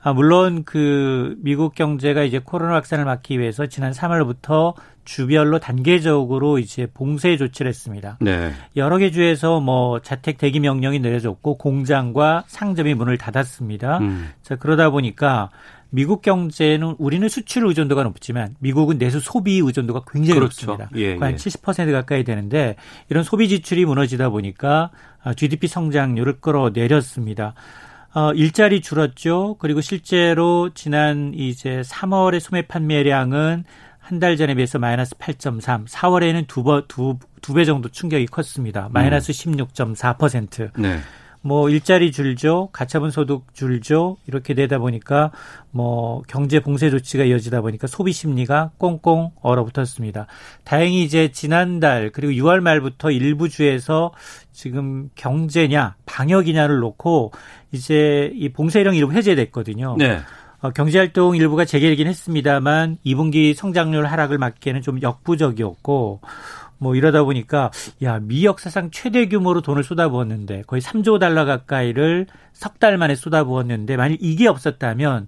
[0.00, 6.86] 아, 물론 그 미국 경제가 이제 코로나 확산을 막기 위해서 지난 3월부터 주별로 단계적으로 이제
[6.92, 8.18] 봉쇄 조치를 했습니다.
[8.20, 8.52] 네.
[8.76, 13.98] 여러 개 주에서 뭐 자택 대기 명령이 내려졌고 공장과 상점이 문을 닫았습니다.
[13.98, 14.30] 음.
[14.42, 15.50] 자, 그러다 보니까
[15.90, 20.66] 미국 경제는 우리는 수출 의존도가 높지만 미국은 내수 소비 의존도가 굉장히 그렇죠.
[20.66, 20.90] 높습니다.
[20.96, 21.16] 예, 예.
[21.16, 22.76] 한70% 가까이 되는데
[23.08, 24.90] 이런 소비 지출이 무너지다 보니까
[25.36, 27.54] GDP 아, 성장률을 끌어내렸습니다.
[28.14, 29.56] 어, 일자리 줄었죠.
[29.58, 33.64] 그리고 실제로 지난 이제 3월의 소매 판매량은
[33.98, 38.88] 한 달 전에 비해서 마이너스 8.3, 4월에는 두 번, 두, 두 배 정도 충격이 컸습니다.
[38.90, 39.52] 마이너스 음.
[39.56, 40.70] 16.4%.
[40.80, 40.98] 네.
[41.40, 45.30] 뭐 일자리 줄죠, 가처분 소득 줄죠, 이렇게 되다 보니까
[45.70, 50.26] 뭐 경제 봉쇄 조치가 이어지다 보니까 소비 심리가 꽁꽁 얼어붙었습니다.
[50.64, 54.12] 다행히 이제 지난달 그리고 6월 말부터 일부 주에서
[54.52, 57.32] 지금 경제냐 방역이냐를 놓고
[57.72, 59.96] 이제 이 봉쇄령 일부 해제됐거든요.
[59.98, 60.20] 네.
[60.60, 66.20] 어, 경제활동 일부가 재개되긴 했습니다만 2분기 성장률 하락을 막기에는 좀 역부족이었고
[66.78, 67.70] 뭐 이러다 보니까
[68.02, 73.96] 야, 미 역사상 최대 규모로 돈을 쏟아부었는데 거의 3조 달러 가까이를 석 달 만에 쏟아부었는데
[73.96, 75.26] 만약 이게 없었다면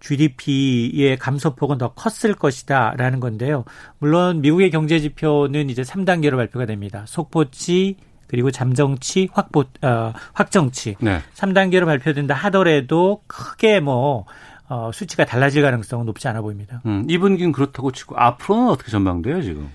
[0.00, 3.64] GDP의 감소폭은 더 컸을 것이다라는 건데요.
[3.98, 7.04] 물론 미국의 경제 지표는 이제 3단계로 발표가 됩니다.
[7.06, 10.96] 속보치 그리고 잠정치, 확보 어, 확정치.
[11.00, 11.20] 네.
[11.34, 14.24] 3단계로 발표된다 하더라도 크게 뭐
[14.68, 16.80] 어, 수치가 달라질 가능성은 높지 않아 보입니다.
[16.86, 19.68] 음, 2분기는 그렇다고 치고 앞으로는 어떻게 전망돼요, 지금?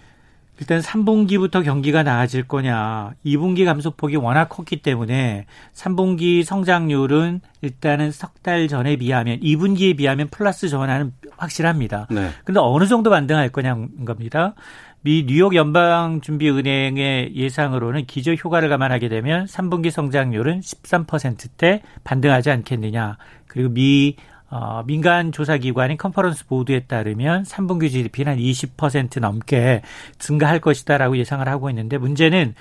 [0.60, 3.14] 일단 3분기부터 경기가 나아질 거냐.
[3.26, 10.70] 2분기 감소폭이 워낙 컸기 때문에 3분기 성장률은 일단은 석 달 전에 비하면 2분기에 비하면 플러스
[10.70, 12.08] 전환은 확실합니다.
[12.12, 12.30] 네.
[12.44, 14.54] 근데 어느 정도 반등할 거냐는 겁니다.
[15.02, 23.18] 미 뉴욕 연방준비은행의 예상으로는 기저 효과를 감안하게 되면 3분기 성장률은 13%대 반등하지 않겠느냐.
[23.48, 24.16] 그리고 미
[24.50, 29.82] 어, 민간 조사 기관인 컨퍼런스 보드에 따르면 3분기 GDP는 한20% 넘게
[30.20, 32.54] 증가할 것이다라고 예상을 하고 있는데 문제는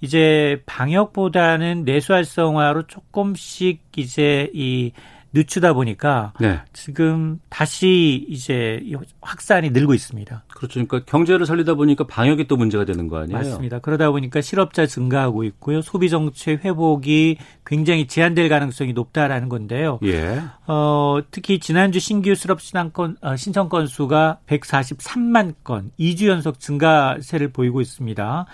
[0.00, 4.92] 이제 방역보다는 내수 활성화로 조금씩 이제 이
[5.36, 6.60] 늦추다 보니까 네.
[6.72, 8.80] 지금 다시 이제
[9.20, 10.44] 확산이 늘고 있습니다.
[10.48, 10.74] 그렇죠.
[10.74, 13.36] 그러니까 경제를 살리다 보니까 방역이 또 문제가 되는 거 아니에요?
[13.36, 13.78] 맞습니다.
[13.80, 15.82] 그러다 보니까 실업자 증가하고 있고요.
[15.82, 19.98] 소비 정책 회복이 굉장히 제한될 가능성이 높다라는 건데요.
[20.04, 20.40] 예.
[20.66, 27.80] 어, 특히 지난주 신규 실업 신앙권 어, 신청 건수가 143만 건, 2주 연속 증가세를 보이고
[27.82, 28.46] 있습니다.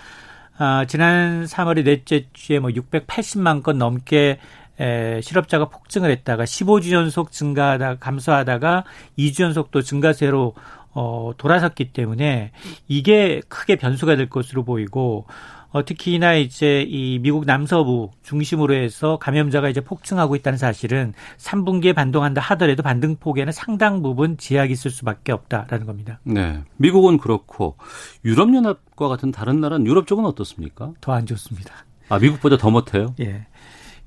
[0.57, 4.37] 아, 지난 3월의 넷째 주에 뭐 680만 건 넘게
[4.79, 8.83] 에, 실업자가 폭증을 했다가 15주 연속 증가하다 감소하다가
[9.17, 10.55] 2주 연속 또 증가세로
[10.95, 12.51] 어, 돌아섰기 때문에
[12.87, 15.25] 이게 크게 변수가 될 것으로 보이고
[15.71, 22.41] 어, 특히나 이제 이 미국 남서부 중심으로 해서 감염자가 이제 폭증하고 있다는 사실은 3분기에 반동한다
[22.41, 26.19] 하더라도 반등폭에는 상당 부분 제약이 있을 수밖에 없다라는 겁니다.
[26.25, 26.61] 네.
[26.77, 27.75] 미국은 그렇고
[28.23, 30.91] 유럽연합과 같은 다른 나라는 유럽 쪽은 어떻습니까?
[31.01, 31.73] 더 안 좋습니다.
[32.09, 33.15] 아, 미국보다 더 못해요?
[33.21, 33.47] 예.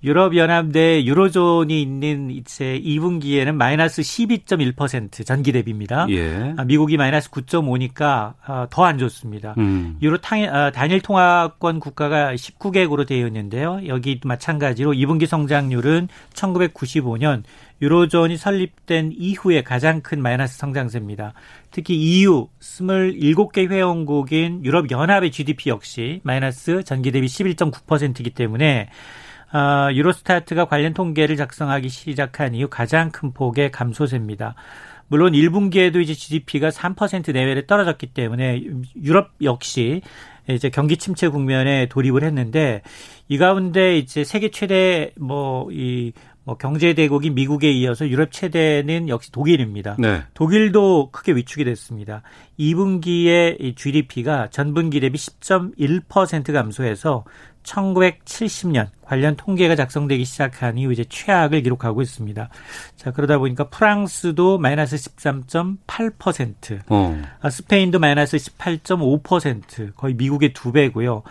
[0.05, 6.07] 유럽연합 내 유로존이 있는 이제 2분기에는 마이너스 12.1% 전기 대비입니다.
[6.11, 6.55] 예.
[6.57, 9.55] 아, 미국이 마이너스 9.5니까 아, 더안 좋습니다.
[9.59, 9.97] 음.
[10.03, 10.19] 유로
[10.51, 13.81] 아, 단일 통화권 국가가 19개국으로 되어 있는데요.
[13.87, 17.43] 여기도 마찬가지로 2분기 성장률은 1995년
[17.83, 21.35] 유로존이 설립된 이후에 가장 큰 마이너스 성장세입니다.
[21.71, 28.89] 특히 EU 27개 회원국인 유럽연합의 GDP 역시 마이너스 전기 대비 11.9%이기 때문에
[29.53, 34.55] 어, 유로스타트가 관련 통계를 작성하기 시작한 이후 가장 큰 폭의 감소세입니다.
[35.09, 38.61] 물론 1분기에도 이제 GDP가 3% 내외로 떨어졌기 때문에
[38.97, 40.03] 유럽 역시
[40.49, 42.83] 이제 경기 침체 국면에 돌입을 했는데
[43.29, 46.13] 이 가운데 이제 세계 최대 뭐이뭐
[46.55, 49.97] 경제 대국인 미국에 이어서 유럽 최대는 역시 독일입니다.
[49.99, 50.23] 네.
[50.35, 52.23] 독일도 크게 위축이 됐습니다.
[52.59, 57.25] 2분기에 GDP가 전분기 대비 10.1% 감소해서
[57.67, 62.49] 1970년 관련 통계가 작성되기 시작한 이후 이제 최악을 기록하고 있습니다.
[62.97, 67.23] 자, 그러다 보니까 프랑스도 마이너스 13.8%, 어.
[67.41, 71.23] 아, 스페인도 마이너스 18.5%, 거의 미국의 두 배고요.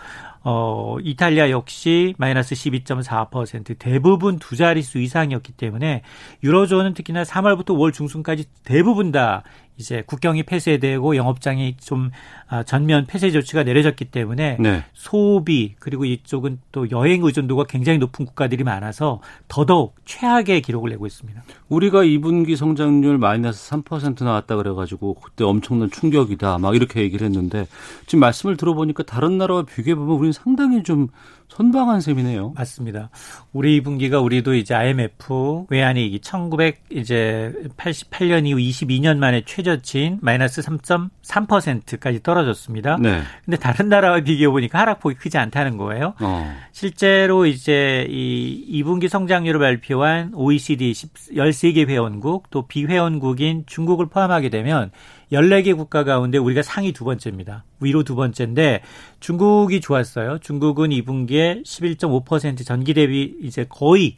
[0.48, 6.02] 어, 이탈리아 역시 마이너스 12.4% 대부분 두 자릿수 이상이었기 때문에
[6.44, 9.42] 유로존은 특히나 3월부터 5월 중순까지 대부분 다
[9.78, 12.10] 이제 국경이 폐쇄되고 영업장이 좀
[12.48, 14.84] 아, 전면 폐쇄 조치가 내려졌기 때문에 네.
[14.94, 21.42] 소비 그리고 이쪽은 또 여행 의존도가 굉장히 높은 국가들이 많아서 더더욱 최악의 기록을 내고 있습니다.
[21.68, 27.66] 우리가 2분기 성장률 마이너스 3% 나왔다 그래가지고 그때 엄청난 충격이다 막 이렇게 얘기를 했는데
[28.06, 31.08] 지금 말씀을 들어보니까 다른 나라와 비교해 보면 우리는 상당히 좀
[31.48, 32.52] 선방한 셈이네요.
[32.56, 33.10] 맞습니다.
[33.52, 42.22] 우리 2분기가 우리도 이제 IMF 외환위기 1900 이제 88년 이후 22년 만에 최저치인 마이너스 3.3%까지
[42.22, 42.98] 떨어졌습니다.
[43.00, 43.22] 네.
[43.44, 46.14] 근데 다른 나라와 비교해 보니까 하락폭이 크지 않다는 거예요.
[46.20, 46.54] 어.
[46.72, 54.90] 실제로 이제 이 2분기 성장률을 발표한 OECD 13개 회원국 또 비회원국인 중국을 포함하게 되면
[55.32, 57.64] 14개 국가 가운데 우리가 상위 두 번째입니다.
[57.80, 58.82] 위로 두 번째인데
[59.20, 60.38] 중국이 좋았어요.
[60.38, 64.16] 중국은 2분기에 11.5% 전기 대비 이제 거의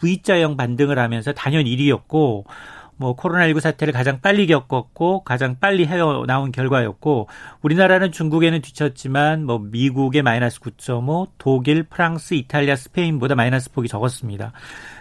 [0.00, 2.44] V자형 반등을 하면서 단연 1위였고
[3.00, 7.28] 뭐 코로나19 사태를 가장 빨리 겪었고 가장 빨리 헤어 나온 결과였고
[7.62, 14.52] 우리나라는 중국에는 뒤쳤지만 뭐 미국의 마이너스 9.5, 독일, 프랑스, 이탈리아, 스페인보다 마이너스 폭이 적었습니다.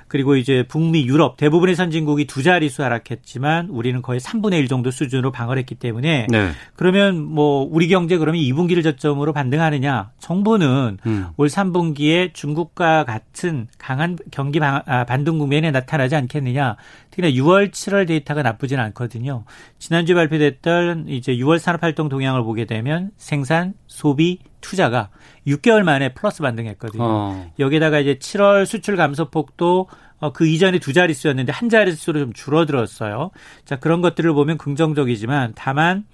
[0.10, 5.32] 그리고 이제 북미, 유럽 대부분의 선진국이 두 자릿수 하락했지만 우리는 거의 3분의 1 정도 수준으로
[5.32, 6.50] 방어했기 때문에 네.
[6.76, 10.12] 그러면 뭐 우리 경제 그러면 2분기를 저점으로 반등하느냐?
[10.20, 11.28] 정부는 음.
[11.38, 16.76] 올 3분기에 중국과 같은 강한 경기 아, 반등 국면에 나타나지 않겠느냐?
[17.20, 19.44] 특히나 6월, 7월 데이터가 나쁘진 않거든요.
[19.78, 25.10] 지난주 발표됐던 이제 6월 산업활동 동향을 보게 되면 생산, 소비, 투자가
[25.46, 27.04] 6개월 만에 플러스 반등했거든요.
[27.04, 27.52] 어.
[27.60, 29.88] 여기다가 이제 7월 수출 감소폭도
[30.20, 33.32] 어, 그 이전에 두 자릿수였는데 한 자릿수로 좀 줄어들었어요.
[33.66, 36.06] 자, 그런 것들을 보면 긍정적이지만 다만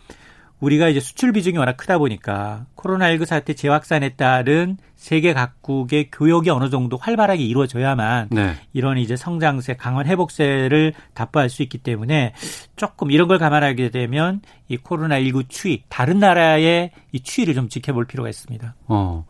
[0.59, 6.71] 우리가 이제 수출 비중이 워낙 크다 보니까 코로나19 사태 재확산에 따른 세계 각국의 교역이 어느
[6.71, 8.55] 정도 활발하게 이루어져야만 네.
[8.73, 12.33] 이런 이제 성장세, 강한 회복세를 답보할 수 있기 때문에
[12.75, 18.29] 조금 이런 걸 감안하게 되면 이 코로나19 추이, 다른 나라의 이 추이를 좀 지켜볼 필요가
[18.29, 18.73] 있습니다.
[18.87, 19.25] 어.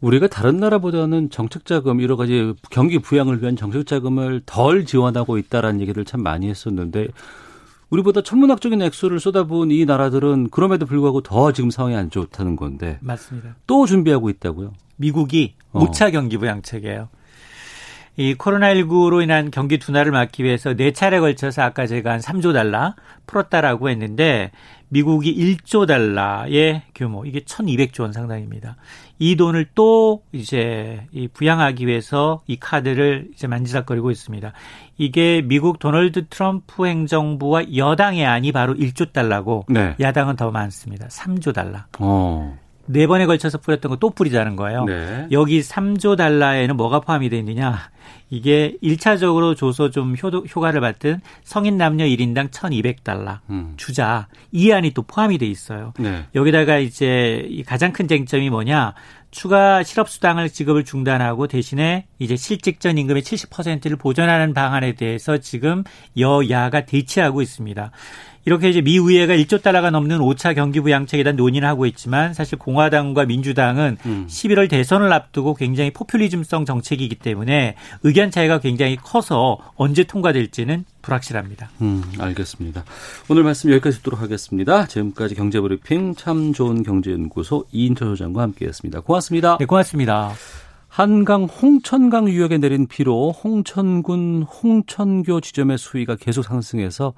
[0.00, 5.80] 우리가 다른 나라보다는 정책 자금 여러 가지 경기 부양을 위한 정책 자금을 덜 지원하고 있다라는
[5.82, 7.06] 얘기를 참 많이 했었는데
[7.90, 12.98] 우리보다 천문학적인 액수를 쏟아부은 이 나라들은 그럼에도 불구하고 더 지금 상황이 안 좋다는 건데.
[13.02, 13.54] 맞습니다.
[13.68, 14.72] 또 준비하고 있다고요?
[14.96, 15.80] 미국이 어.
[15.80, 17.08] 무차 경기 부양책이에요.
[18.18, 22.94] 이 코로나19로 인한 경기 둔화를 막기 위해서 네 차례 걸쳐서 아까 제가 한 3조 달러
[23.26, 24.52] 풀었다라고 했는데
[24.88, 28.76] 미국이 1조 달러의 규모, 이게 1200조 원 상당입니다.
[29.18, 34.52] 이 돈을 또 이제 이 부양하기 위해서 이 카드를 이제 만지작거리고 있습니다.
[34.96, 39.94] 이게 미국 도널드 트럼프 행정부와 여당의 안이 바로 1조 달러고 네.
[39.98, 41.08] 야당은 더 많습니다.
[41.08, 41.80] 3조 달러.
[41.98, 42.56] 어.
[42.88, 44.84] 네 번에 걸쳐서 뿌렸던 거 또 뿌리자는 거예요.
[44.84, 45.26] 네.
[45.32, 47.90] 여기 3조 달러에는 뭐가 포함이 되어 있느냐?
[48.30, 53.74] 이게 1차적으로 줘서 좀 효, 효과를 받든 성인 남녀 1인당 1,200달러 음.
[53.76, 55.92] 주자 이 안이 또 포함이 돼 있어요.
[55.98, 56.24] 네.
[56.34, 58.94] 여기다가 이제 가장 큰 쟁점이 뭐냐?
[59.30, 65.84] 추가 실업수당을 지급을 중단하고 대신에 이제 실직전 임금의 70%를 보전하는 방안에 대해서 지금
[66.18, 67.90] 여야가 대치하고 있습니다.
[68.46, 72.32] 이렇게 이제 미 의회가 1조 달러가 넘는 5차 경기 부 양책에 대한 논의를 하고 있지만
[72.32, 74.26] 사실 공화당과 민주당은 음.
[74.28, 81.70] 11월 대선을 앞두고 굉장히 포퓰리즘성 정책이기 때문에 의견 차이가 굉장히 커서 언제 통과될지는 불확실합니다.
[81.82, 82.84] 음, 알겠습니다.
[83.28, 84.86] 오늘 말씀 여기까지 듣도록 하겠습니다.
[84.86, 89.00] 지금까지 경제브리핑 참 좋은 경제연구소 이인철 소장과 함께했습니다.
[89.00, 89.56] 고맙습니다.
[89.58, 90.32] 네, 고맙습니다.
[90.96, 97.12] 한강 홍천강 유역에 내린 비로 홍천군 홍천교 지점의 수위가 계속 상승해서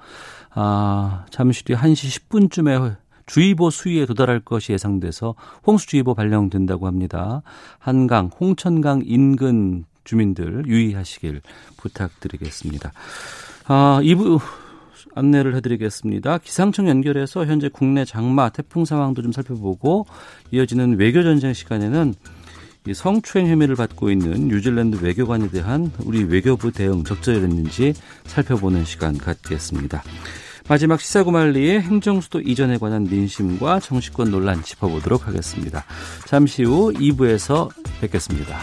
[0.49, 5.33] 아, 잠시 뒤 1시 10분쯤에 주의보 수위에 도달할 것이 예상돼서
[5.65, 7.41] 홍수주의보 발령된다고 합니다.
[7.77, 11.41] 한강, 홍천강 인근 주민들 유의하시길
[11.77, 12.91] 부탁드리겠습니다.
[13.67, 14.41] 아, 2부
[15.15, 16.39] 안내를 해드리겠습니다.
[16.39, 20.05] 기상청 연결해서 현재 국내 장마 태풍 상황도 좀 살펴보고
[20.51, 22.38] 이어지는 외교전쟁 시간에는 이
[22.93, 27.93] 성추행 혐의를 받고 있는 뉴질랜드 외교관에 대한 우리 외교부 대응 적절했는지
[28.25, 30.03] 살펴보는 시간 갖겠습니다.
[30.67, 35.83] 마지막 시사구말리의 행정수도 이전에 관한 민심과 정치권 논란 짚어보도록 하겠습니다.
[36.27, 37.69] 잠시 후 2부에서
[38.01, 38.59] 뵙겠습니다.